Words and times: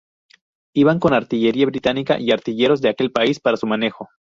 Iban 0.73 0.97
con 0.99 1.13
artillería 1.13 1.67
británica 1.67 2.17
y 2.19 2.31
artilleros 2.31 2.81
de 2.81 2.89
aquel 2.89 3.11
país 3.11 3.39
para 3.39 3.55
su 3.57 3.67
manejo. 3.67 4.09